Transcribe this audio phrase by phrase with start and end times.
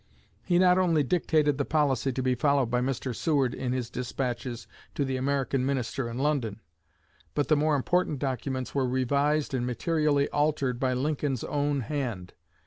[0.43, 3.15] He not only dictated the policy to be followed by Mr.
[3.15, 6.59] Seward in his despatches to the American Minister in London,
[7.35, 12.33] but the more important documents were revised and materially altered by Lincoln's own hand.